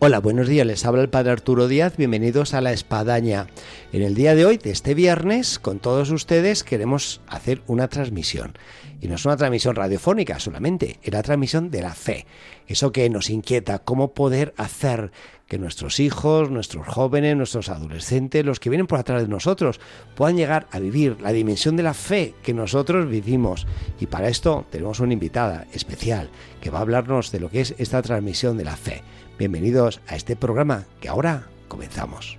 [0.00, 3.48] Hola, buenos días, les habla el Padre Arturo Díaz, bienvenidos a La Espadaña.
[3.92, 8.52] En el día de hoy, de este viernes, con todos ustedes queremos hacer una transmisión.
[9.00, 12.26] Y no es una transmisión radiofónica solamente, es la transmisión de la fe.
[12.68, 15.10] Eso que nos inquieta, cómo poder hacer
[15.48, 19.80] que nuestros hijos, nuestros jóvenes, nuestros adolescentes, los que vienen por atrás de nosotros,
[20.14, 23.66] puedan llegar a vivir la dimensión de la fe que nosotros vivimos.
[23.98, 26.30] Y para esto tenemos una invitada especial
[26.60, 29.02] que va a hablarnos de lo que es esta transmisión de la fe.
[29.38, 32.36] Bienvenidos a este programa que ahora comenzamos.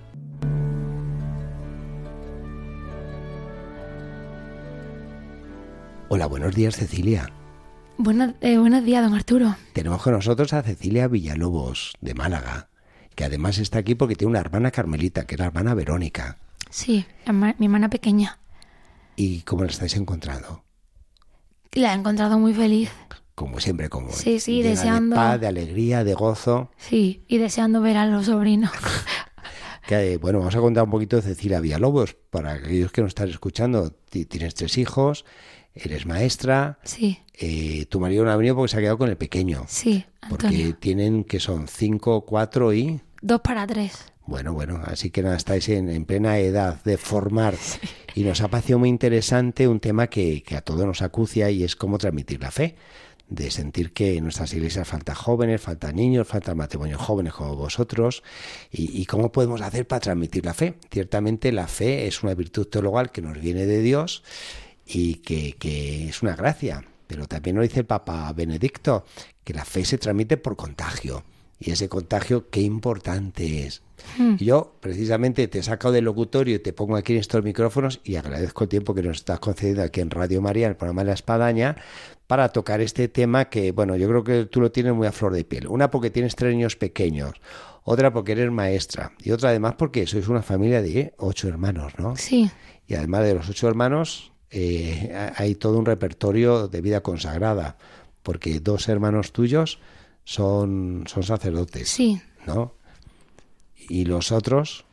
[6.10, 7.32] Hola, buenos días Cecilia.
[8.42, 9.56] Eh, buenos días, don Arturo.
[9.72, 12.68] Tenemos con nosotros a Cecilia Villalobos, de Málaga,
[13.14, 16.36] que además está aquí porque tiene una hermana Carmelita, que es la hermana Verónica.
[16.68, 18.38] Sí, mi hermana pequeña.
[19.16, 20.64] ¿Y cómo la estáis encontrando?
[21.72, 22.90] La he encontrado muy feliz
[23.40, 25.16] como siempre, como sí, sí, deseando...
[25.16, 26.70] de paz, de alegría, de gozo.
[26.76, 28.70] Sí, y deseando ver a los sobrinos.
[29.88, 33.30] que, bueno, vamos a contar un poquito de Cecilia Villalobos, para aquellos que nos están
[33.30, 33.92] escuchando.
[34.10, 35.24] Tienes tres hijos,
[35.72, 36.80] eres maestra.
[36.84, 37.20] Sí.
[37.32, 39.64] Eh, tu marido no ha venido porque se ha quedado con el pequeño.
[39.68, 40.58] Sí, Antonio.
[40.58, 43.00] Porque tienen, que son cinco, cuatro y...
[43.22, 44.04] Dos para tres.
[44.26, 47.54] Bueno, bueno, así que nada, estáis en, plena edad de formar
[48.14, 51.64] y nos ha parecido muy interesante un tema que, que a todos nos acucia y
[51.64, 52.76] es cómo transmitir la fe
[53.30, 58.22] de sentir que en nuestras iglesias falta jóvenes, falta niños, falta matrimonios jóvenes como vosotros,
[58.70, 60.74] y, cómo podemos hacer para transmitir la fe.
[60.90, 64.24] Ciertamente la fe es una virtud teologal que nos viene de Dios
[64.84, 69.04] y que, que es una gracia, pero también nos dice el Papa Benedicto
[69.44, 71.24] que la fe se transmite por contagio.
[71.62, 73.82] Y ese contagio, qué importante es.
[74.16, 74.36] Hmm.
[74.36, 78.64] Yo, precisamente, te saco del locutorio y te pongo aquí en estos micrófonos y agradezco
[78.64, 81.14] el tiempo que nos estás concediendo aquí en Radio María, en el programa de la
[81.14, 81.76] Espadaña,
[82.30, 85.32] para tocar este tema que, bueno, yo creo que tú lo tienes muy a flor
[85.34, 85.66] de piel.
[85.66, 87.32] Una porque tienes tres niños pequeños,
[87.82, 92.14] otra porque eres maestra y otra además porque sois una familia de ocho hermanos, ¿no?
[92.14, 92.48] Sí.
[92.86, 97.76] Y además de los ocho hermanos, eh, hay todo un repertorio de vida consagrada,
[98.22, 99.80] porque dos hermanos tuyos
[100.22, 101.88] son, son sacerdotes.
[101.88, 102.22] Sí.
[102.46, 102.74] ¿No?
[103.88, 104.84] ¿Y los otros?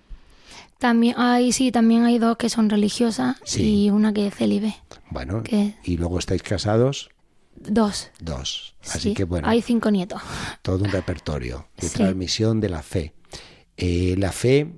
[0.79, 4.75] También hay, sí, también hay dos que son religiosas y una que es célibe.
[5.11, 5.43] Bueno,
[5.83, 7.11] ¿y luego estáis casados?
[7.67, 8.09] Dos.
[8.19, 8.75] Dos.
[8.89, 9.47] Así que bueno.
[9.47, 10.21] Hay cinco nietos.
[10.61, 13.13] Todo un repertorio de transmisión de la fe.
[13.75, 14.73] Eh, la fe,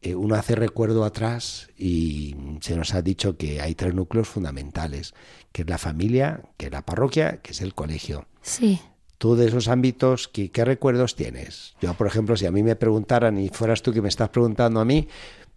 [0.00, 5.14] eh, uno hace recuerdo atrás y se nos ha dicho que hay tres núcleos fundamentales,
[5.52, 8.26] que es la familia, que es la parroquia, que es el colegio.
[8.40, 8.80] Sí.
[9.18, 11.76] Tú de esos ámbitos, ¿qué, ¿qué, recuerdos tienes?
[11.80, 14.80] Yo, por ejemplo, si a mí me preguntaran y fueras tú que me estás preguntando
[14.80, 15.06] a mí,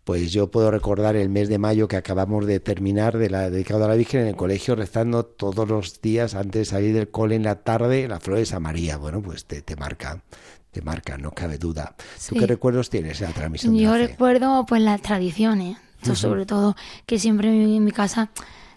[0.06, 3.86] pues yo puedo recordar el mes de mayo que acabamos de terminar de la dedicado
[3.86, 7.36] a la Virgen en el colegio rezando todos los días antes de salir del cole
[7.36, 8.98] en la tarde la flor de María.
[8.98, 10.22] Bueno, pues te, te marca,
[10.70, 11.96] te marca, no cabe duda.
[12.30, 13.76] ¿Tú qué recuerdos tienes de la transmisión?
[13.76, 15.78] Yo de la recuerdo pues las tradiciones,
[16.14, 16.76] sobre todo
[17.08, 18.30] que siempre en mi casa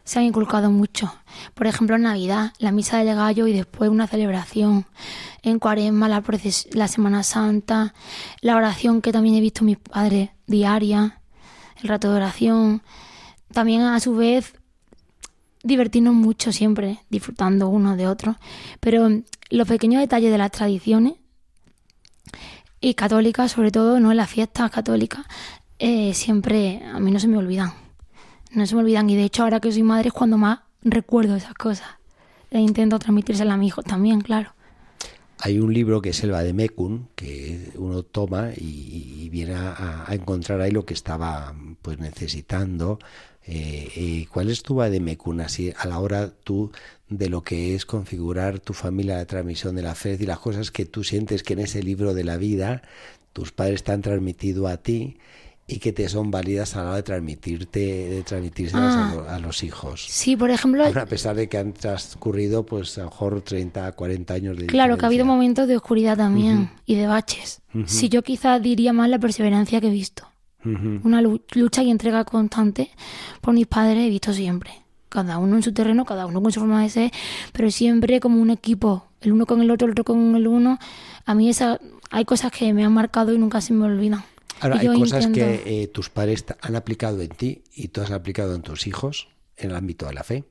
[0.04, 1.14] se han inculcado mucho.
[1.52, 4.86] Por ejemplo, en Navidad, la misa del gallo y después una celebración.
[5.42, 6.24] En Cuaresma, la,
[6.72, 7.92] la Semana Santa,
[8.40, 11.17] la oración que también he visto mis padres diaria,
[11.82, 12.82] el rato de oración.
[13.52, 14.54] También, a su vez,
[15.62, 18.36] divertirnos mucho siempre, disfrutando uno de otro.
[18.80, 19.08] Pero
[19.50, 21.14] los pequeños detalles de las tradiciones
[22.80, 25.24] y católicas, sobre todo, no en las fiestas católicas,
[25.78, 27.72] eh, siempre a mí no se me olvidan
[28.52, 29.08] no se me olvidan.
[29.10, 31.88] Y de hecho, ahora que soy madre es cuando más recuerdo esas cosas.
[32.50, 34.54] E intento transmitírselas a mi hijo también, claro.
[35.40, 40.70] Hay un libro que es el Vademecum, que uno toma y, viene a, encontrar ahí
[40.70, 41.54] lo que estaba
[41.88, 42.98] pues necesitando.
[43.46, 46.70] Eh, eh, ¿Cuál es tu Vademecum así a la hora tú
[47.08, 50.70] de lo que es configurar tu familia de transmisión de la fe y las cosas
[50.70, 52.82] que tú sientes que en ese libro de la vida
[53.32, 55.16] tus padres te han transmitido a ti
[55.66, 59.38] y que te son válidas a la hora de transmitirte, de transmitírselas a, ah.
[59.38, 60.04] los hijos.
[60.10, 60.84] Sí, por ejemplo.
[60.84, 64.98] a pesar de que han transcurrido, pues a lo mejor 30, 40 años de Claro,
[64.98, 67.62] que ha habido momentos de oscuridad también y de baches.
[67.86, 70.28] Si yo quizás diría más la perseverancia que he visto.
[70.64, 72.90] Una lucha y entrega constante
[73.40, 74.70] por mis padres he visto siempre.
[75.08, 77.10] Cada uno en su terreno, cada uno con su forma de ser,
[77.52, 80.78] pero siempre como un equipo, el uno con el otro, el otro con el uno.
[81.24, 84.24] A mí esa, hay cosas que me han marcado y nunca se me olvidan.
[84.60, 88.54] Ahora, hay cosas que eh, tus padres han aplicado en ti y tú has aplicado
[88.54, 90.44] en tus hijos en el ámbito de la fe.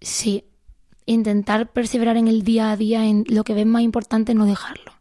[0.00, 0.44] Sí,
[1.06, 4.92] intentar perseverar en el día a día, en lo que ves más importante, no dejarlo.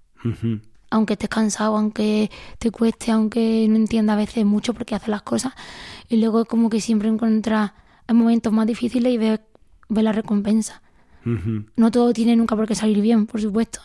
[0.91, 5.09] Aunque estés cansado, aunque te cueste, aunque no entiendas a veces mucho por qué haces
[5.09, 5.53] las cosas.
[6.07, 7.71] Y luego como que siempre encuentras
[8.11, 9.39] momentos más difíciles y ves,
[9.89, 10.81] la recompensa.
[11.75, 13.81] No todo tiene nunca por qué salir bien, por supuesto.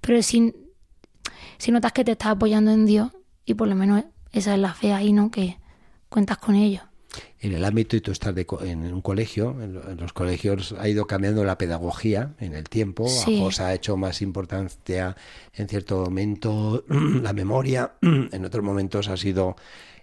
[0.00, 0.52] Pero si,
[1.58, 3.10] si notas que te estás apoyando en Dios,
[3.44, 5.30] y por lo menos esa es la fe ahí, ¿no?
[5.30, 5.58] Que
[6.08, 6.82] cuentas con ellos
[7.40, 11.44] en el ámbito y tú estás en un colegio, en, los colegios ha ido cambiando
[11.44, 13.44] la pedagogía en el tiempo, sí.
[13.60, 15.16] ha hecho más importancia
[15.54, 19.56] en cierto momento la memoria, en otros momentos ha sido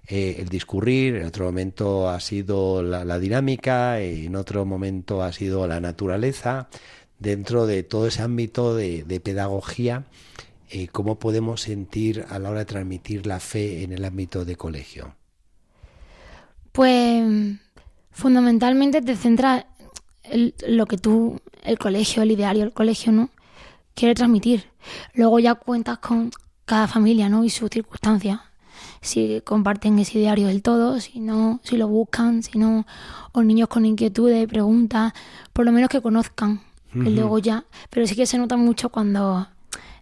[0.08, 5.68] eh, el discurrir, en otro momento ha sido la, dinámica, en otro momento ha sido
[5.68, 6.70] la naturaleza.
[7.18, 10.06] Dentro de todo ese ámbito de, pedagogía,
[10.70, 14.58] eh, ¿cómo podemos sentir a la hora de transmitir la fe en el ámbito de
[14.58, 15.16] colegio?
[16.76, 17.58] Pues
[18.12, 19.66] fundamentalmente te centra
[20.24, 23.30] en lo que tú, el colegio, el ideario, el colegio, ¿no?
[23.94, 24.66] Quiere transmitir.
[25.14, 26.32] Luego ya cuentas con
[26.66, 27.46] cada familia, ¿no?
[27.46, 28.42] Y sus circunstancias.
[29.00, 32.86] Si comparten ese ideario del todo, si no, si lo buscan, si no,
[33.32, 35.14] o niños con inquietudes, preguntas,
[35.54, 36.62] por lo menos que conozcan.
[36.94, 37.64] Y luego ya.
[37.90, 39.48] Pero sí que se nota mucho cuando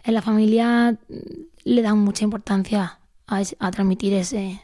[0.04, 0.98] en la familia
[1.64, 2.98] le dan mucha importancia
[3.28, 4.60] a transmitir ese,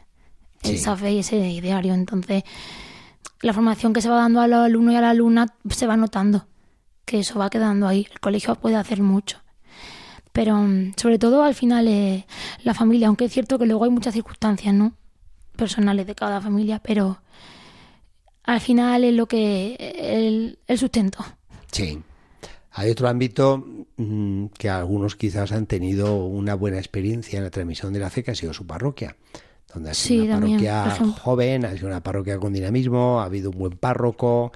[0.63, 1.93] esa fe y ese ideario.
[1.93, 2.43] Entonces,
[3.41, 5.97] la formación que se va dando a los alumnos y a la alumna se va
[5.97, 6.45] notando
[7.09, 8.07] que eso va quedando ahí.
[8.11, 9.39] El colegio puede hacer mucho.
[10.31, 12.23] Pero mm, sobre todo al final es
[12.63, 14.93] la familia, aunque es cierto que luego hay muchas circunstancias, ¿no?
[15.55, 17.19] Personales de cada familia, pero
[18.43, 21.25] al final es lo que el, el sustento.
[21.71, 21.99] Sí.
[22.71, 23.65] Hay otro ámbito
[23.97, 28.23] mm, que algunos quizás han tenido una buena experiencia en la transmisión de la fe,
[28.23, 29.15] que ha sido su parroquia
[29.73, 33.59] donde ha sido una parroquia joven, ha sido una parroquia con dinamismo, ha habido un
[33.59, 34.51] buen párroco,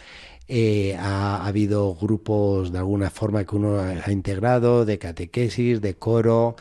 [0.48, 6.56] eh, ha, habido grupos de alguna forma que uno ha integrado, de catequesis, de coro,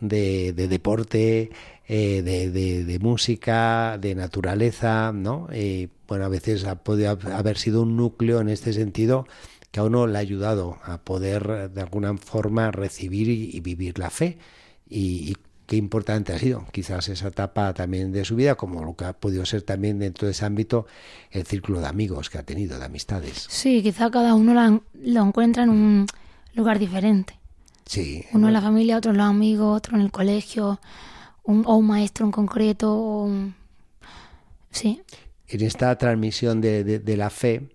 [0.00, 1.50] de, deporte,
[1.86, 5.48] eh, de, música, de naturaleza, ¿no?
[5.52, 9.26] Eh, bueno, a veces ha podido haber sido un núcleo en este sentido
[9.70, 14.10] que a uno le ha ayudado a poder de alguna forma recibir y, vivir la
[14.10, 14.38] fe
[14.88, 15.34] y,
[15.68, 19.12] qué importante ha sido quizás esa etapa también de su vida, como lo que ha
[19.12, 20.86] podido ser también dentro de ese ámbito
[21.30, 23.46] el círculo de amigos que ha tenido, de amistades.
[23.50, 26.06] Sí, quizá cada uno lo encuentra en un
[26.54, 27.38] lugar diferente.
[27.84, 28.24] Sí.
[28.32, 30.80] Uno en la familia, otro en los amigos, otro en el colegio,
[31.42, 33.28] un, o un maestro en concreto.
[34.70, 35.02] Sí.
[35.48, 37.68] En esta transmisión de, de la fe,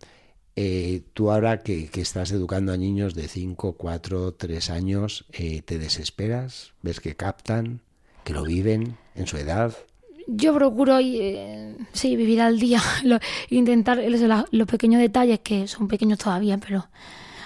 [0.56, 5.80] eh, tú ahora que, estás educando a niños de 5, 4, 3 años, eh, ¿te
[5.80, 6.74] desesperas?
[6.81, 7.81] ¿Ves que captan?
[8.24, 9.75] ¿Que lo viven en su edad?
[10.28, 12.81] Yo procuro, eh, sí, vivir al día,
[13.50, 14.00] intentar
[14.52, 16.88] los, pequeños detalles, que son pequeños todavía, pero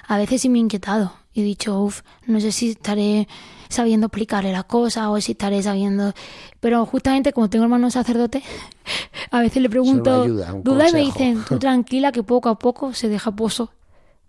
[0.08, 1.14] a veces sí me he inquietado.
[1.34, 3.28] He dicho, uff, no sé si estaré
[3.70, 6.14] sabiendo explicarle las cosas o si estaré sabiendo.
[6.60, 8.44] Pero justamente como tengo hermanos sacerdotes,
[9.32, 13.10] a veces le pregunto dudas y me dicen, tú tranquila que poco a poco se
[13.10, 13.72] deja pozo.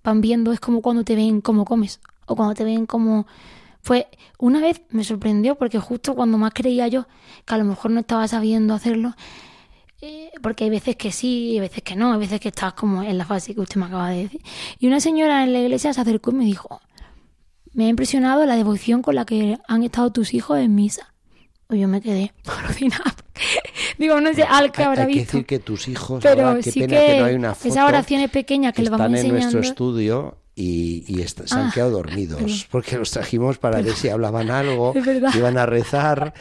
[0.04, 3.26] Van viendo, es como cuando te ven cómo comes o cuando te ven como...
[3.88, 4.04] Pues
[4.38, 7.06] una vez me sorprendió porque justo cuando más creía yo
[7.46, 9.14] que a lo mejor no estaba sabiendo hacerlo,
[10.02, 13.02] eh, porque hay veces que sí, hay veces que no, hay veces que estás como
[13.02, 14.42] en la fase que usted me acaba de decir.
[14.78, 16.82] Y una señora en la iglesia se acercó y me dijo,
[17.72, 21.14] me ha impresionado la devoción con la que han estado tus hijos en misa.
[21.66, 23.14] Pues yo me quedé alucinada.
[23.96, 25.30] Digo, no sé, al que habrá hay, visto.
[25.30, 27.68] que decir que tus hijos, Pero qué pena que, no hay una foto.
[27.70, 31.70] Esas oraciones pequeñas que, les vamos están en nuestro estudio y, y se han ah,
[31.72, 34.92] quedado dormidos porque los trajimos para ver si hablaban algo,
[35.34, 36.34] iban a rezar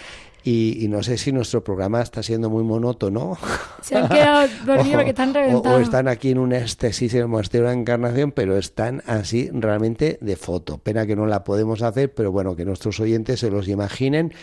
[0.43, 3.37] y, no sé si nuestro programa está siendo muy monótono.
[3.81, 5.77] Se han quedado dormidos porque están reventados.
[5.77, 9.49] O, están aquí en un éxtasis en el monasterio de la Encarnación, pero están así
[9.51, 10.77] realmente de foto.
[10.77, 14.33] Pena que no la podemos hacer, pero bueno, que nuestros oyentes se los imaginen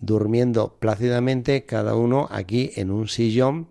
[0.00, 3.68] durmiendo plácidamente cada uno aquí en un sillón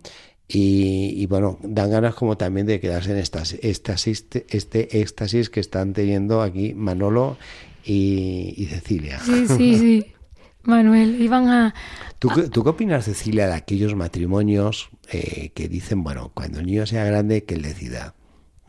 [0.52, 5.92] y, bueno, dan ganas como también de quedarse en estas, éxtasis, este éxtasis que están
[5.92, 7.36] teniendo aquí Manolo
[7.84, 9.20] y, y Cecilia.
[9.20, 10.06] Sí, sí, sí.
[10.64, 11.74] Manuel, iban a...
[12.18, 16.84] ¿Tú, ¿Tú, qué opinas, Cecilia, de aquellos matrimonios eh, que dicen, bueno, cuando el niño
[16.84, 18.14] sea grande, que él decida?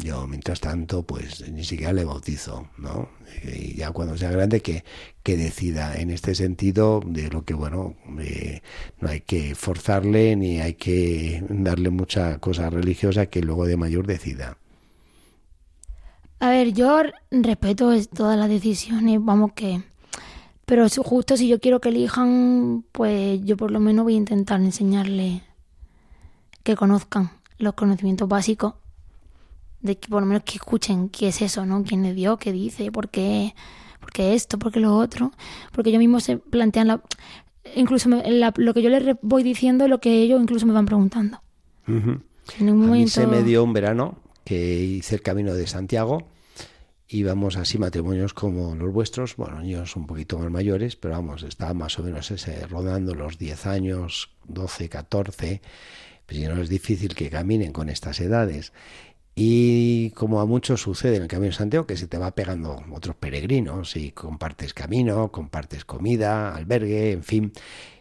[0.01, 3.09] Yo, mientras tanto, pues ni siquiera le bautizo, ¿no?
[3.43, 4.83] Y ya cuando sea grande, que,
[5.23, 5.95] que decida.
[5.95, 8.61] En este sentido, de lo que, bueno, eh,
[8.99, 14.07] no hay que forzarle ni hay que darle mucha cosa religiosa que luego de mayor
[14.07, 14.57] decida.
[16.39, 19.81] A ver, yo respeto todas las decisiones, vamos que
[20.71, 24.61] pero justo si yo quiero que elijan, pues yo por lo menos voy a intentar
[24.61, 25.43] enseñarle
[26.63, 28.75] que conozcan los conocimientos básicos,
[29.81, 31.83] de que por lo menos que escuchen qué es eso, ¿no?
[31.83, 32.37] ¿Quién le dio?
[32.37, 32.91] ¿Qué dice?
[32.91, 33.53] ¿Por qué?
[34.01, 35.31] porque esto, porque lo otro,
[35.71, 37.01] porque ellos mismos se plantean la,
[37.75, 41.39] incluso lo que yo les voy diciendo, lo que ellos incluso me van preguntando.
[41.87, 42.93] En un momento...
[42.93, 46.27] A mí se me dio un verano que hice el camino de Santiago
[47.13, 51.77] íbamos así matrimonios como los vuestros, bueno, niños un poquito más mayores, pero vamos, estaban
[51.77, 55.61] más o menos ese, rodando los 10 años, 12, 14,
[56.25, 58.71] pues si no es difícil que caminen con estas edades.
[59.33, 62.83] Y como a muchos sucede en el Camino de Santiago, que se te va pegando
[62.91, 67.53] otros peregrinos y compartes camino, compartes comida, albergue, en fin.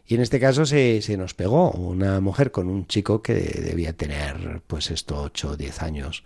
[0.06, 3.92] Y en este caso se, se nos pegó una mujer con un chico que debía
[3.92, 6.24] tener pues esto 8 o 10 años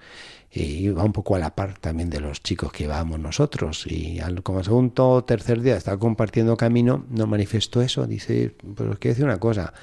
[0.55, 3.87] y va un poco a la par también de los chicos que íbamos nosotros.
[3.87, 8.07] Y al, como segundo o tercer día estaba compartiendo camino, nos manifestó eso.
[8.07, 9.75] Dice, pues quiero decir una cosa,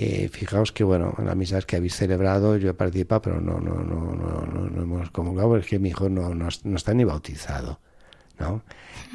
[0.00, 3.60] que fijaos que bueno, en las misas que habéis celebrado yo he participado, pero no,
[3.60, 7.80] no, no, no, no, hemos comulgado, porque mi hijo no, no, está ni bautizado.
[8.38, 8.62] ¿no?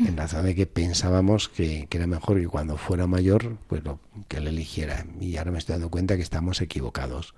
[0.05, 3.99] En razón de que pensábamos que, que, era mejor que cuando fuera mayor, pues lo,
[4.27, 5.07] que le eligiera.
[5.19, 7.33] Y ahora me estoy dando cuenta que estamos equivocados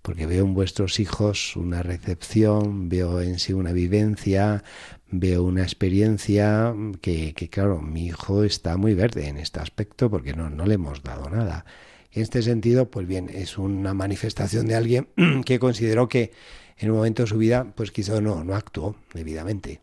[0.00, 4.64] porque veo en vuestros hijos una recepción, veo en sí una vivencia,
[5.10, 6.72] veo una experiencia
[7.02, 11.02] que, claro, mi hijo está muy verde en este aspecto porque no, no le hemos
[11.02, 11.66] dado nada.
[12.16, 15.08] En este sentido, pues bien, es una manifestación de alguien
[15.44, 16.32] que consideró que
[16.78, 19.82] en un momento de su vida, pues quizá no, no actuó debidamente.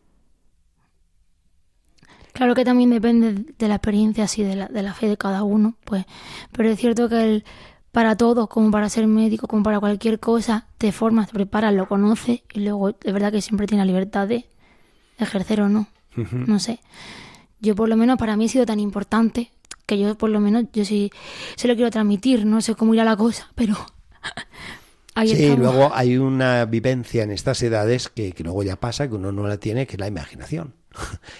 [2.32, 5.44] Claro que también depende de la experiencia, así de la, de la fe de cada
[5.44, 6.06] uno, pues,
[6.50, 7.44] pero es cierto que el,
[7.92, 11.86] para todo, como para ser médico, como para cualquier cosa, te formas, te preparas, lo
[11.86, 14.46] conoces y luego es verdad que siempre tienes la libertad de
[15.18, 15.86] ejercer o no.
[16.32, 16.80] No sé.
[17.60, 19.52] Yo por lo menos para mí ha sido tan importante
[19.86, 21.10] que yo por lo menos yo sí
[21.56, 23.74] se lo quiero transmitir, no sé cómo irá la cosa, pero
[25.14, 29.14] ahí sí, luego hay una vivencia en estas edades que, que, luego ya pasa, que
[29.14, 30.74] uno no la tiene, que es la imaginación.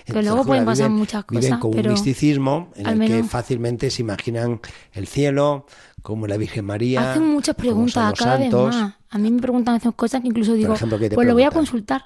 [0.04, 1.44] Que luego pueden pasar muchas cosas.
[1.44, 4.60] Viven con un misticismo en el que fácilmente se imaginan
[4.92, 5.66] el cielo,
[6.02, 7.12] como la Virgen María.
[7.12, 8.94] Hacen muchas preguntas cada vez más.
[9.10, 10.74] A mí me preguntan esas cosas que incluso digo,
[11.14, 12.02] pues lo voy a consultar.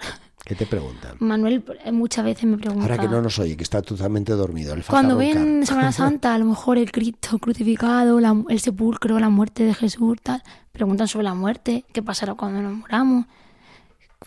[0.48, 1.16] ¿Qué te preguntan?
[1.20, 2.82] Manuel eh, muchas veces me pregunta.
[2.82, 4.74] Ahora que no nos oye, que está totalmente dormido.
[4.88, 9.74] Cuando ven Semana Santa, a lo mejor el Cristo crucificado, el sepulcro, la muerte de
[9.74, 13.26] Jesús, tal, preguntan sobre la muerte, qué pasará cuando nos moramos.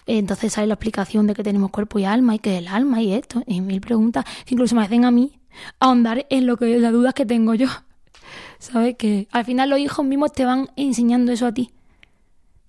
[0.05, 3.13] Entonces hay la explicación de que tenemos cuerpo y alma y que el alma y
[3.13, 5.39] esto, y mil preguntas que incluso me hacen a mí
[5.79, 7.67] ahondar en lo que las dudas que tengo yo.
[8.59, 8.95] ¿Sabes?
[8.95, 11.71] Que al final los hijos mismos te van enseñando eso a ti.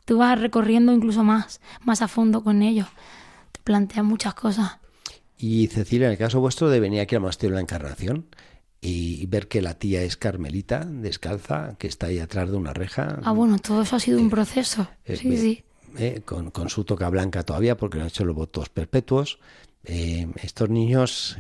[0.06, 2.88] Tú vas recorriendo incluso más, más a fondo con ellos.
[3.62, 4.78] Te plantean muchas cosas.
[5.38, 8.26] Y Cecilia, en el caso vuestro de venir aquí al monasterio de la Encarnación
[8.80, 13.20] y ver que la tía es Carmelita, descalza, que está ahí atrás de una reja.
[13.22, 14.88] Ah, bueno, todo eso ha sido un eh, proceso.
[15.04, 15.64] Eh, sí, sí.
[15.96, 19.38] Eh, con, con, su toca blanca todavía, porque no han hecho los votos perpetuos.
[19.84, 21.36] estos niños,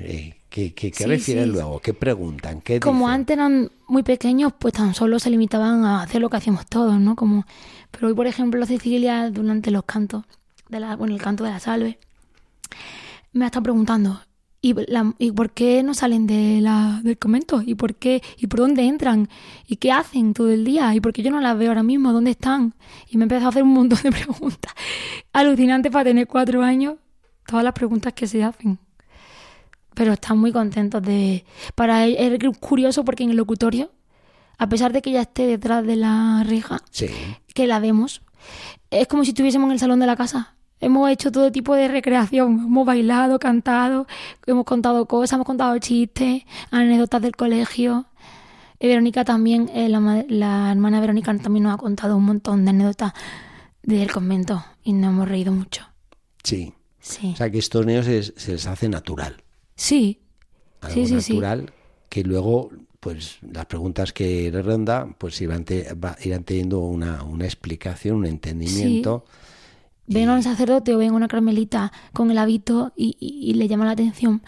[0.50, 1.80] ¿Qué, refieren luego?
[1.80, 2.60] ¿Qué preguntan?
[2.60, 6.36] ¿Qué Como antes eran muy pequeños, pues tan solo se limitaban a hacer lo que
[6.36, 7.16] hacíamos todos, ¿no?
[7.16, 7.46] Como,
[7.90, 10.24] pero hoy, por ejemplo, Cecilia, durante los cantos,
[10.68, 11.98] de la, bueno, el canto de la salve,
[13.32, 14.20] me ha estado preguntando,
[14.60, 14.74] ¿y,
[15.18, 17.62] ¿y por qué no salen de la, del convento?
[17.64, 18.22] ¿Y por qué?
[18.38, 19.28] ¿Y por dónde entran?
[19.66, 20.94] ¿Y qué hacen todo el día?
[20.94, 22.12] ¿Y por qué yo no las veo ahora mismo?
[22.12, 22.74] ¿Dónde están?
[23.08, 24.72] Y me empezado a hacer un montón de preguntas.
[25.32, 26.96] Alucinante para tener cuatro años,
[27.46, 28.78] todas las preguntas que se hacen
[29.94, 31.44] pero están muy contentos de...
[31.74, 33.90] Para él es curioso porque en el locutorio,
[34.58, 36.82] a pesar de que ella esté detrás de la reja,
[37.54, 38.22] que la vemos,
[38.90, 40.56] es como si estuviésemos en el salón de la casa.
[40.82, 44.06] Hemos hecho todo tipo de recreación, hemos bailado, cantado,
[44.46, 48.06] hemos contado cosas, hemos contado chistes, anécdotas del colegio.
[48.78, 52.70] Y Verónica también, eh, la, la hermana Verónica también nos ha contado un montón de
[52.70, 53.12] anécdotas
[53.82, 55.86] del convento y nos hemos reído mucho.
[56.42, 56.74] Sí.
[56.98, 57.32] Sí.
[57.32, 59.42] O sea que estos niños se les hace natural.
[59.74, 60.20] Sí.
[60.80, 61.72] Algo sí, natural
[62.08, 62.70] que luego
[63.00, 65.64] pues las preguntas que ronda pues irán,
[66.20, 69.24] irán teniendo una, una, explicación, un entendimiento.
[70.06, 73.84] Ven a un sacerdote o ven a una carmelita con el hábito y, le llama
[73.84, 74.42] la atención,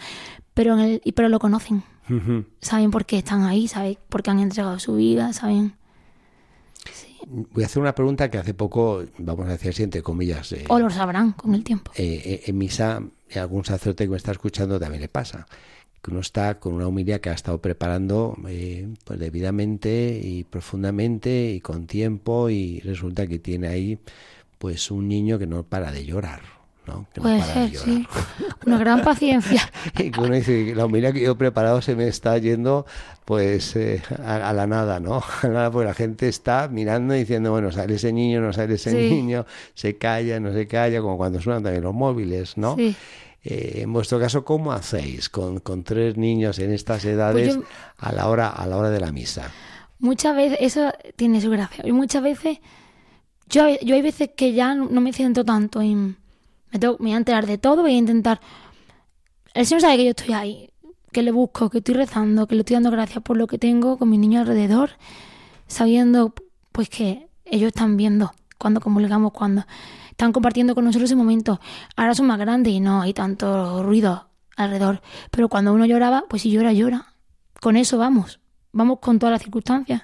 [0.53, 1.83] pero, en el, pero lo conocen.
[2.61, 5.75] Saben por qué están ahí, saben por qué han entregado su vida, saben...
[7.27, 10.51] Voy a hacer una pregunta que hace poco, vamos a decir entre comillas.
[10.51, 11.91] Eh, o lo sabrán con el tiempo.
[11.95, 15.47] Eh, eh, en misa y algún sacerdote que me está escuchando también le pasa
[16.05, 21.51] que uno está con una humildad que ha estado preparando eh, pues debidamente y profundamente
[21.51, 23.97] y con tiempo y resulta que tiene ahí
[24.57, 26.41] pues un niño que no para de llorar
[26.87, 27.05] ¿no?
[27.13, 28.07] Que Puede ser, sí.
[28.65, 29.61] Una gran paciencia.
[29.97, 32.85] y que uno dice, la humildad que yo he preparado se me está yendo
[33.25, 35.23] pues eh, a, la nada, ¿no?
[35.41, 38.75] A nada, porque la gente está mirando y diciendo, bueno, sale ese niño, no sale
[38.75, 42.75] ese niño, se calla, no se calla, como cuando suenan también los móviles, ¿no?
[42.75, 42.95] Sí.
[43.43, 47.63] Eh, en vuestro caso, ¿cómo hacéis con, con tres niños en estas edades Pues yo-
[47.99, 49.51] a la hora a la hora de la misa?
[49.99, 51.83] Muchas veces, eso tiene su gracia.
[51.87, 52.59] Y muchas veces,
[53.49, 56.17] yo, yo hay veces que ya no, me centro tanto en.
[56.71, 58.39] Me, tengo- me voy a enterar de todo, voy a intentar.
[59.53, 60.69] El Señor sabe que yo estoy ahí,
[61.11, 63.97] que le busco, que estoy rezando, que le estoy dando gracias por lo que tengo
[63.97, 64.91] con mis niños alrededor,
[65.67, 66.33] sabiendo
[66.71, 69.63] pues que ellos están viendo cuando comulgamos, cuando
[70.09, 71.59] están compartiendo con nosotros ese momento.
[71.95, 75.01] Ahora son más grandes y no hay tanto ruido alrededor.
[75.31, 77.13] Pero cuando uno lloraba, pues si llora, llora.
[77.61, 78.39] Con eso vamos.
[78.73, 80.01] Vamos con todas las circunstancias.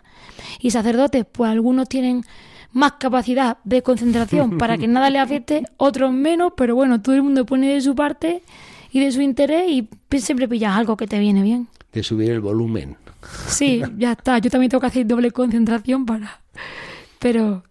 [0.60, 2.24] Y sacerdotes, pues algunos tienen
[2.74, 7.24] más capacidad de concentración para que nada les afecte, otros menos, pero bueno, todo el
[7.24, 8.44] mundo pone de su parte
[8.92, 11.68] y de su interés y siempre pillas algo que te viene bien.
[11.94, 12.98] De subir el volumen.
[13.48, 14.40] Sí, ya está.
[14.40, 16.42] Yo también tengo que hacer doble concentración para...
[17.20, 17.64] Pero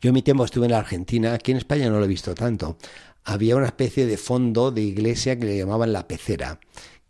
[0.00, 2.34] Yo en mi tiempo estuve en la Argentina, aquí en España no lo he visto
[2.34, 2.76] tanto.
[3.24, 6.60] Había una especie de fondo de iglesia que le llamaban la pecera,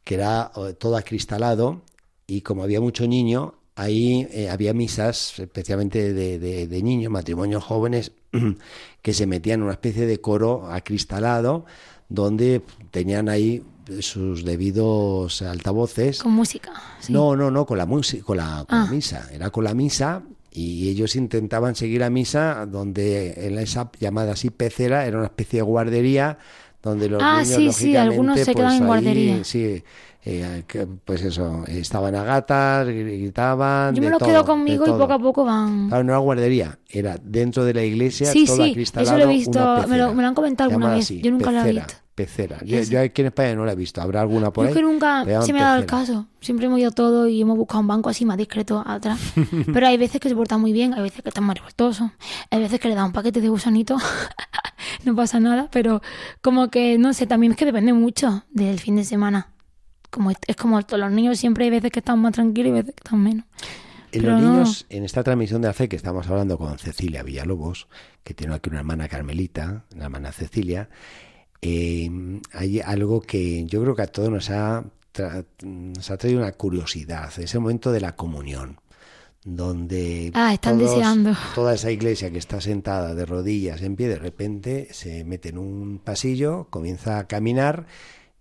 [0.03, 1.83] que era eh, todo acristalado
[2.27, 7.63] y como había mucho niño, ahí eh, había misas, especialmente de, de- de niños, matrimonios
[7.63, 8.13] jóvenes,
[9.03, 11.65] que se metían en una especie de coro acristalado
[12.09, 13.63] donde tenían ahí
[14.01, 16.23] sus debidos altavoces.
[16.23, 16.73] con música.
[17.01, 17.13] sí.
[17.13, 18.91] No, no, no, con la música, con la, con la Ah.
[18.91, 19.29] misa.
[19.33, 24.51] Era con la misa y ellos intentaban seguir la misa donde en esa llamada así
[24.51, 26.39] pecera era una especie de guardería
[26.83, 29.45] donde los Ah, niños sí, sí, lógicamente, algunos se quedan pues, en ahí, guardería.
[29.45, 29.85] sí,
[30.29, 33.95] eh, que, pues eso, estaban a gatas, gritaban.
[33.95, 35.87] Yo me de lo todo, quedo conmigo y poco a poco van...
[35.87, 39.27] Claro, no era guardería, era dentro de la iglesia, Sí, todo sí, eso lo he
[39.29, 41.95] visto, me lo- me lo han comentado alguna vez, así, yo nunca la he visto.
[42.17, 42.59] Pecera.
[42.65, 44.01] Yo, yo aquí en España no la he visto.
[44.01, 44.73] ¿Habrá alguna por Yo ahí?
[44.73, 46.27] es que nunca se me ha dado el caso.
[46.41, 49.21] Siempre hemos ido todo y hemos buscado un banco así más discreto atrás.
[49.73, 52.11] Pero hay veces que se portan muy bien, hay veces que están más revoltosos,
[52.51, 53.99] hay veces que le dan un paquete de gusanito.
[55.05, 56.01] no pasa nada, pero
[56.41, 59.49] como que, no sé, también es que depende mucho del fin de semana.
[60.11, 62.95] Como es, como todos los niños, siempre hay veces que están más tranquilos y veces
[62.95, 63.45] que están menos.
[64.13, 64.53] En Pero los no.
[64.53, 67.89] niños, en esta transmisión de la fe que estamos hablando con Cecilia Villalobos,
[68.25, 70.89] que tiene aquí una hermana Carmelita, la hermana Cecilia,
[71.61, 72.09] eh,
[72.53, 74.85] hay algo que yo creo que a todos nos ha,
[75.63, 78.79] nos ha traído una curiosidad, ese momento de la comunión,
[79.45, 81.33] donde Ah, están todos- deseando.
[81.55, 85.59] toda esa iglesia que está sentada de rodillas en pie, de repente se mete en
[85.59, 87.87] un pasillo, comienza a caminar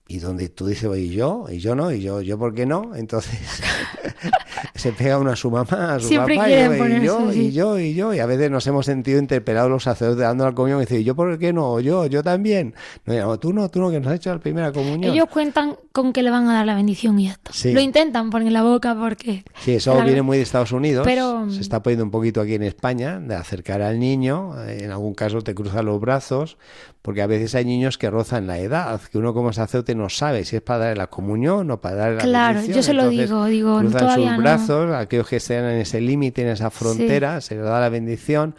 [0.08, 1.46] y donde tú dices, oye, ¿y yo?
[1.50, 1.92] ¿Y yo no?
[1.92, 2.96] ¿Y yo, yo por qué no?
[2.96, 3.40] Entonces
[4.76, 7.32] se pega uno a su mamá, a su Siempre papá, y yo, y ponerse, yo,
[7.32, 7.40] sí.
[7.40, 10.54] y yo, y yo, y a veces nos hemos sentido interpelados los sacerdotes dando la
[10.54, 11.80] comunión y decir, ¿yo por qué no?
[11.80, 12.76] Yo, yo también.
[13.06, 15.14] No, tú no, tú no, que nos has hecho la primera comunión.
[15.14, 17.52] Ellos cuentan con que le van a dar la bendición y ya está.
[17.54, 17.74] Sí.
[17.74, 19.44] Lo intentan poner en la boca porque...
[19.64, 21.06] Sí, eso La- viene muy de Estados Unidos.
[21.06, 24.54] Pero- Se está poniendo un poquito aquí en España, de acercar al niño.
[24.68, 26.58] En algún caso te cruzan los brazos,
[27.06, 30.44] porque a veces hay niños que rozan la edad, que uno como sacerdote no sabe
[30.44, 33.30] si es para darle la comunión o para darle la Claro, yo se lo Entonces,
[33.30, 34.42] digo, digo, cruzan todavía sus no.
[34.42, 37.90] brazos, a aquellos que estén en ese límite, en esa frontera, se les da la
[37.90, 38.56] bendición.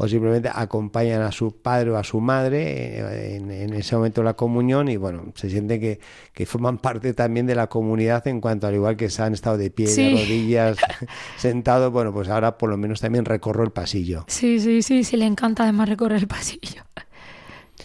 [0.00, 4.20] O simplemente acompañan a su padre o a su madre eh, en, en ese momento
[4.20, 5.98] de la comunión y bueno, se sienten que,
[6.32, 9.58] que forman parte también de la comunidad en cuanto al igual que se han estado
[9.58, 10.04] de pie, Sí.
[10.04, 10.76] de rodillas,
[11.36, 14.24] sentados, bueno, pues ahora por lo menos también recorro el pasillo.
[14.28, 16.84] Sí, sí, sí, sí, le encanta además recorrer el pasillo.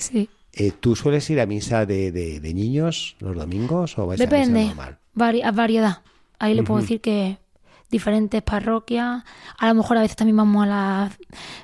[0.03, 0.29] Sí.
[0.53, 4.23] Eh, ¿Tú sueles ir a misa de, de- de niños los domingos o vais a
[4.23, 4.99] Depende, misa normal?
[5.15, 6.01] vari- a variedad.
[6.39, 7.37] Ahí le puedo decir que
[7.89, 9.23] diferentes parroquias,
[9.57, 11.11] a lo mejor a veces también vamos a la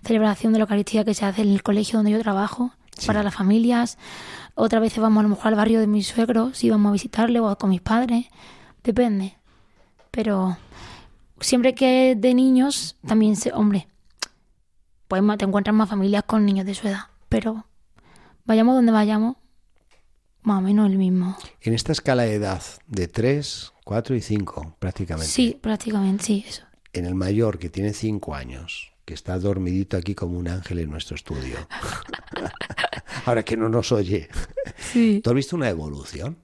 [0.03, 3.07] celebración de la Eucaristía que se hace en el colegio donde yo trabajo, Sí.
[3.07, 3.97] para las familias.
[4.55, 7.39] Otras veces vamos a lo mejor al barrio de mis suegros, si vamos a visitarle
[7.39, 8.25] o con mis padres.
[8.83, 9.37] Depende.
[10.11, 10.57] Pero
[11.39, 13.87] siempre que de niños, también se, hombre,
[15.07, 17.05] pues te encuentras más familias con niños de su edad.
[17.29, 17.65] Pero
[18.49, 19.37] vayamos donde vayamos,
[20.41, 21.37] más o menos el mismo.
[21.61, 25.29] En esta escala de edad de 3, 4 y 5 prácticamente.
[25.31, 26.63] Sí, prácticamente, sí, eso.
[26.93, 30.89] En el mayor que tiene 5 años, que está dormidito aquí como un ángel en
[30.89, 31.57] nuestro estudio.
[33.25, 34.29] Ahora que no nos oye.
[34.77, 35.21] Sí.
[35.23, 36.37] ¿Tú has visto una evolución?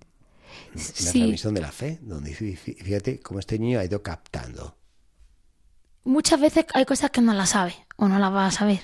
[0.74, 1.20] En la Sí.
[1.20, 4.78] transmisión de la fe, donde fí- fí- fíjate cómo este niño ha ido captando.
[6.04, 8.82] Muchas veces hay cosas que no las sabes o no las vas a saber.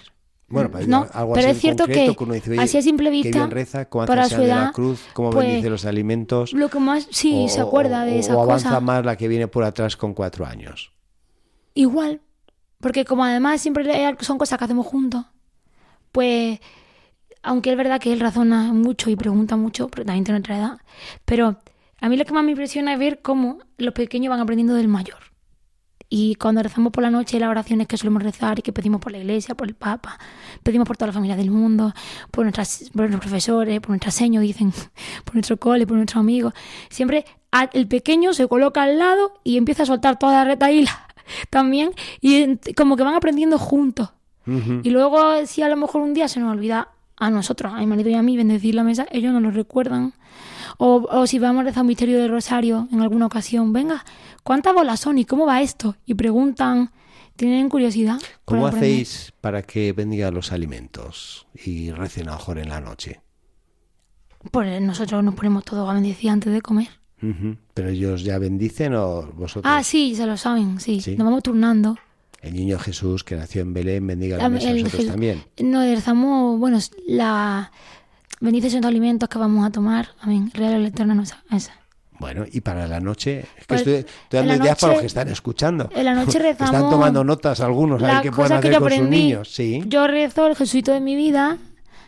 [0.52, 3.10] Bueno, pues no, algo pero así es cierto concreto que uno dice, así a simple
[3.10, 6.54] vista, reza, para su de la edad, cruz, cómo pues, bendice los alimentos.
[6.54, 9.28] Lo que más, sí, o- se acuerda de o- esas o avanza más la que
[9.28, 10.92] viene por atrás con cuatro años.
[11.74, 12.22] Igual,
[12.80, 13.86] porque como además siempre
[14.20, 15.26] son cosas que hacemos juntos,
[16.12, 16.60] pues,
[17.44, 20.78] aunque es verdad que él razona mucho y pregunta mucho, pero también tiene otra edad,
[21.26, 21.58] pero
[22.02, 24.88] a mí lo que más me impresiona es ver cómo los pequeños van aprendiendo del
[24.88, 25.20] mayor.
[26.14, 29.14] Y cuando rezamos por la noche, las oraciones que solemos rezar y que pedimos por
[29.14, 30.20] la iglesia, por el Papa,
[30.62, 31.94] pedimos por toda la familia del mundo,
[32.32, 34.74] por, nuestras, por nuestros profesores, por nuestras seños, dicen,
[35.24, 36.54] por nuestro cole, por nuestros amigos.
[36.90, 37.24] Siempre
[37.72, 41.08] el pequeño se coloca al lado y empieza a soltar toda la retaíla
[41.50, 44.10] también y como que van aprendiendo juntos.
[44.84, 47.86] Y luego, si a lo mejor un día se nos olvida a nosotros, a mi
[47.86, 50.14] marido y a mí, bendecir la mesa, ellos nos lo recuerdan.
[50.78, 54.04] O, o si vamos a rezar un misterio del rosario en alguna ocasión, venga,
[54.44, 55.96] ¿cuántas bolas son y cómo va esto?
[56.06, 56.92] Y preguntan,
[57.36, 58.20] tienen curiosidad.
[58.46, 63.22] ¿Cómo hacéis para que bendiga los alimentos y recen a mejor en la noche?
[64.52, 66.90] Pues nosotros nos ponemos todos a bendecir antes de comer.
[67.74, 69.72] ¿Pero ellos ya bendicen o vosotros?
[69.72, 71.02] Ah, sí, se lo saben, sí.
[71.18, 71.98] Nos vamos turnando.
[72.42, 75.44] El niño Jesús que nació en Belén bendiga la mesa, nosotros también.
[75.62, 77.72] No, rezamos, bueno, la
[78.42, 80.10] bendición de alimentos que vamos a tomar.
[80.20, 80.52] Amén.
[80.54, 81.74] Real Eterno nos esa.
[82.20, 85.28] Bueno, y para la noche, es que pues, estoy, dando ideas para los que están
[85.30, 85.90] escuchando.
[85.96, 86.76] En la noche rezamos.
[86.76, 89.50] Están tomando notas algunos, a ver qué pueden hacer con sus niños.
[89.50, 89.84] Sí.
[89.88, 91.58] Yo rezo el Jesuito de mi vida,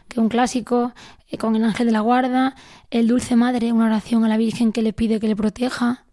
[0.07, 0.93] que es un clásico,
[1.29, 2.55] eh, con el ángel de la guarda,
[2.91, 6.05] el Dulce Madre, una oración a la Virgen que le pide que le proteja.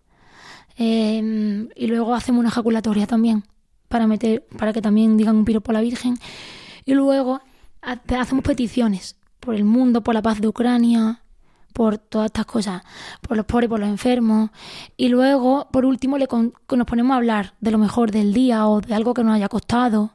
[0.78, 3.44] Em, y luego hacemos una ejaculatoria también,
[3.88, 6.18] para, meter, para que también digan un piropo a la Virgen.
[6.86, 7.42] Y luego
[7.82, 11.22] hacemos peticiones por el mundo, por la paz de Ucrania,
[11.72, 12.82] por todas estas cosas,
[13.20, 14.50] por los pobres, por los enfermos.
[14.96, 18.80] Y luego, por último, le nos ponemos a hablar de lo mejor del día o
[18.80, 20.12] de algo que nos haya costado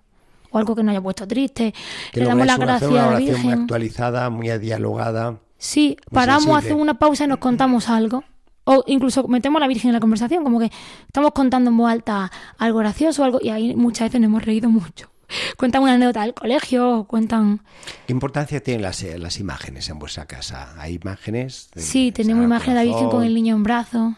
[0.52, 1.74] o algo que nos haya puesto triste.
[2.14, 3.44] le damos la gracia a la Virgen.
[3.44, 5.40] Muy actualizada, muy dialogada.
[5.58, 8.24] Sí, paramos, hacemos una pausa y nos contamos algo.
[8.68, 10.72] O incluso metemos a la Virgen en la conversación, como que
[11.06, 14.70] estamos contando en voz alta algo gracioso algo, y ahí muchas veces nos hemos reído
[14.70, 15.10] mucho.
[15.58, 17.62] Cuentan una anécdota del colegio, cuentan...
[18.06, 20.74] ¿Qué importancia tienen las, eh, las imágenes en vuestra casa?
[20.78, 21.70] ¿Hay imágenes?
[21.76, 24.14] sí, tenemos imágenes de la Virgen con el niño en brazos.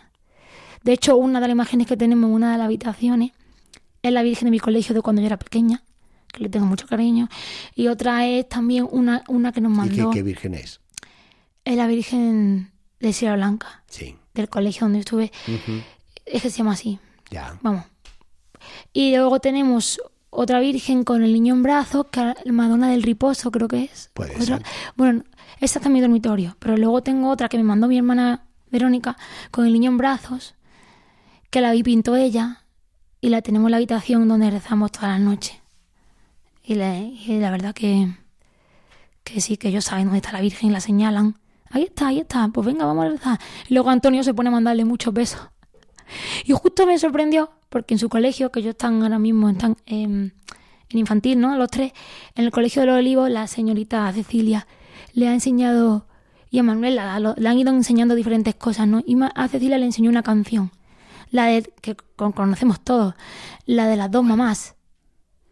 [0.84, 3.32] De hecho, una de las imágenes que tenemos en una de las habitaciones
[4.02, 5.84] es la Virgen de mi colegio de cuando yo era pequeña,
[6.32, 7.30] que le tengo mucho cariño.
[7.76, 10.12] Y otra es también una, una que nos mandó...
[10.12, 10.80] ¿Y qué Virgen es?
[11.67, 13.84] es la Virgen de Sierra Blanca.
[13.88, 14.15] Sí.
[14.34, 15.32] Del colegio donde estuve.
[16.26, 16.98] Es que se llama así.
[17.30, 17.58] Ya.
[17.62, 17.84] Vamos.
[18.93, 20.00] Y luego tenemos
[20.39, 24.12] otra Virgen con el niño en brazos, que Madonna del Riposo, creo que es.
[24.13, 24.62] Puede ser.
[24.95, 25.23] Bueno,
[25.60, 26.56] esta está en mi dormitorio.
[26.60, 29.17] Pero luego tengo otra que me mandó mi hermana Verónica
[29.50, 30.54] con el niño en brazos,
[31.50, 32.65] que la vi pintó ella.
[33.19, 35.58] Y la tenemos en la habitación donde rezamos todas las noches.
[36.63, 38.13] Y, y la verdad que,
[39.23, 41.39] que sí, que ellos saben dónde está la Virgen y la señalan
[41.71, 43.39] ahí está, ahí está, pues venga, vamos a rezar.
[43.67, 45.41] Y luego Antonio se pone a mandarle muchos besos.
[46.45, 50.34] Y justo me sorprendió, porque en su colegio, que ellos están ahora mismo están en
[50.90, 51.58] infantil, ¿no?
[51.58, 51.92] Los tres,
[52.36, 54.68] en el colegio de los olivos, la señorita Cecilia
[55.14, 56.06] le ha enseñado,
[56.50, 59.04] y a Manuela le han ido enseñando diferentes cosas, ¿no?
[59.06, 60.72] Y a Cecilia le enseñó una canción,
[61.32, 63.16] la de, que conocemos todos,
[63.66, 64.76] la de las dos mamás,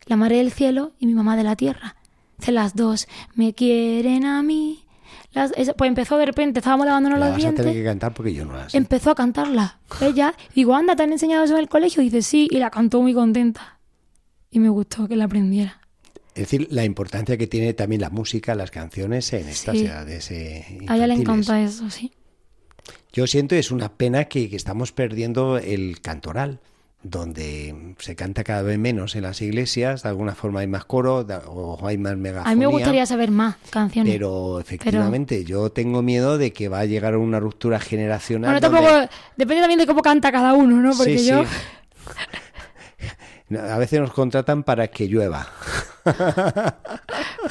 [0.06, 1.96] la madre del cielo y mi mamá de la tierra.
[2.46, 4.85] De las dos, me quieren a mí
[5.34, 7.66] pues empezó de repente, estábamos lavándonos los dientes.
[7.66, 9.80] que cantar porque yo no Empezó a cantarla.
[10.02, 12.02] Ella, digo, anda, ¿te han enseñado eso en el colegio?
[12.02, 13.80] dice, sí, y la cantó muy contenta.
[14.52, 15.82] Y me gustó que la aprendiera.
[16.34, 20.32] Es decir, la importancia que tiene también la música, las canciones en estas edades.
[20.32, 22.12] Eh, a ella le encanta eso, sí.
[23.14, 26.60] Yo siento es una pena que estamos perdiendo el cantoral
[27.08, 31.26] donde se canta cada vez menos en las iglesias, de alguna forma hay más coro
[31.48, 32.52] o hay más megafonía.
[32.52, 34.12] A mí me gustaría saber más canciones.
[34.12, 38.60] Pero efectivamente, yo tengo miedo de que va a llegar una ruptura generacional.
[38.60, 40.96] Bueno, tampoco, depende también de cómo canta cada uno, ¿no?
[40.98, 41.44] Porque yo...
[43.52, 45.48] A veces nos contratan para que llueva.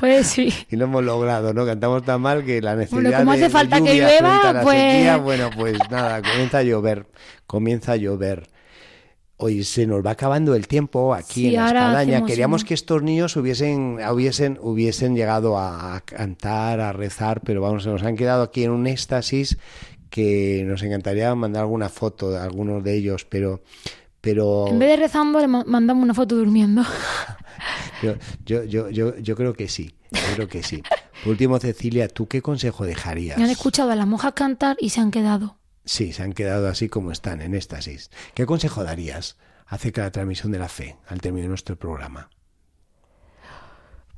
[0.00, 0.52] Pues sí.
[0.70, 1.64] Y lo hemos logrado, ¿no?
[1.64, 5.22] Cantamos tan mal que la necesidad bueno, como hace falta que llueva, pues...
[5.22, 7.06] bueno, pues nada, comienza a llover,
[7.46, 8.48] comienza a llover.
[9.36, 12.24] Hoy se nos va acabando el tiempo aquí en la espadaña.
[12.24, 17.88] Queríamos que estos niños hubiesen, hubiesen, hubiesen llegado a, cantar, a rezar, pero vamos, se
[17.88, 19.58] nos han quedado aquí en un éxtasis
[20.08, 23.62] que nos encantaría mandar alguna foto de algunos de ellos, pero...
[24.20, 24.68] pero...
[24.68, 26.82] En vez de rezando, le mandamos una foto durmiendo.
[28.02, 28.14] yo,
[28.46, 30.80] yo, yo, yo, yo creo que sí, yo creo que sí.
[31.24, 33.36] Por último, Cecilia, ¿tú qué consejo dejarías?
[33.36, 35.56] Me han escuchado a las monjas cantar y se han quedado.
[35.84, 38.10] Sí, se han quedado así como están, en éxtasis.
[38.34, 42.30] ¿Qué consejo darías acerca de la transmisión de la fe al término de nuestro programa?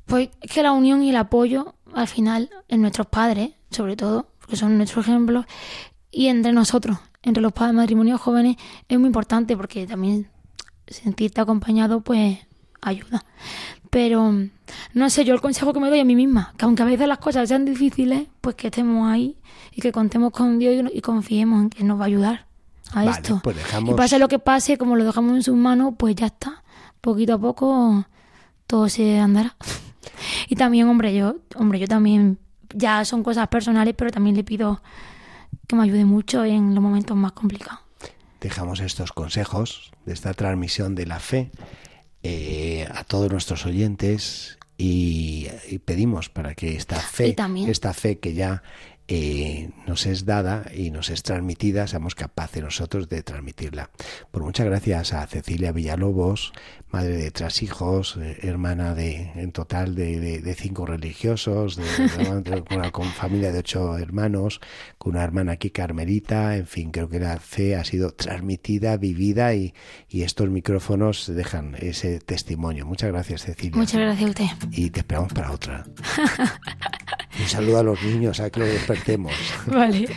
[0.06, 4.56] Pues que la unión y el apoyo, al final, en nuestros padres, sobre todo, porque
[4.56, 5.44] son nuestro ejemplo,
[6.12, 8.56] y entre nosotros, entre los padres matrimonios jóvenes,
[8.88, 10.30] es muy importante porque también
[10.86, 12.38] sentirte acompañado, pues
[12.88, 13.24] ayuda.
[13.90, 14.32] Pero
[14.94, 17.06] no sé, yo el consejo que me doy a mí misma, que aunque a veces
[17.08, 19.36] las cosas sean difíciles, pues que estemos ahí
[19.72, 22.46] y que contemos con Dios y, confiemos en que nos va a ayudar.
[22.92, 23.40] a Vale, esto.
[23.42, 26.26] pues dejamos- Y pase lo que pase, como lo dejamos en sus manos, pues ya
[26.26, 26.62] está.
[27.00, 28.04] Poquito a poco
[28.66, 29.56] todo se andará.
[30.48, 32.38] Y también, hombre, yo, hombre, yo también,
[32.72, 34.80] ya son cosas personales, pero también le pido
[35.66, 37.80] que me ayude mucho en los momentos más complicados.
[38.40, 41.50] dejamos estos consejos de esta transmisión de la fe
[42.28, 47.36] eh, a todos nuestros oyentes y, y pedimos para que esta fe,
[47.68, 48.62] esta fe que ya
[49.08, 53.90] eh, nos es dada y nos es transmitida, seamos capaces nosotros de transmitirla.
[54.30, 56.52] Por muchas gracias a Cecilia Villalobos,
[56.90, 61.84] madre de tres hijos, eh, hermana de en total de, de- de cinco religiosos, de,
[62.76, 64.60] una con familia de ocho hermanos,
[64.98, 69.54] con una hermana aquí carmelita, en fin, creo que la fe ha sido transmitida, vivida
[69.54, 69.72] y,
[70.08, 72.86] y estos micrófonos dejan ese testimonio.
[72.86, 73.76] Muchas gracias, Cecilia.
[73.76, 74.68] Muchas gracias a usted.
[74.72, 75.84] Y te esperamos para otra.
[77.38, 79.32] Un saludo a los niños, a que los despertemos.
[79.66, 80.08] Vale.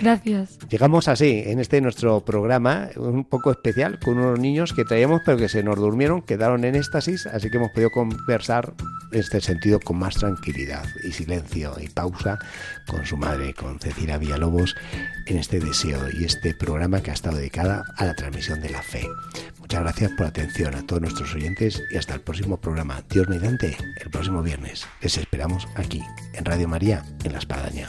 [0.00, 0.58] Gracias.
[0.68, 5.38] Llegamos así, en este nuestro programa, un poco especial, con unos niños que traíamos, pero
[5.38, 8.74] que se nos durmieron, quedaron en éxtasis, así que hemos podido conversar
[9.12, 12.38] este sentido con más tranquilidad y silencio y pausa
[12.86, 14.74] con su madre, con Cecilia Villalobos,
[15.26, 18.82] en este deseo y este programa que ha estado dedicada a la transmisión de la
[18.82, 19.06] fe.
[19.58, 23.02] Muchas gracias por la atención a todos nuestros oyentes y hasta el próximo programa.
[23.08, 24.86] Dios mediante, el próximo viernes.
[25.00, 27.88] Les esperamos aquí, en Radio María, en La Espadaña.